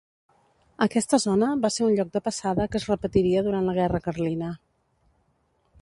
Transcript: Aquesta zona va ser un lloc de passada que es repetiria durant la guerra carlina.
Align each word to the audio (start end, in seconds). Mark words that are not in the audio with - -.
Aquesta 0.85 1.19
zona 1.25 1.49
va 1.65 1.71
ser 1.75 1.85
un 1.89 1.93
lloc 1.99 2.09
de 2.15 2.21
passada 2.29 2.67
que 2.71 2.81
es 2.83 2.89
repetiria 2.93 3.45
durant 3.49 3.69
la 3.71 3.77
guerra 3.83 4.01
carlina. 4.09 4.51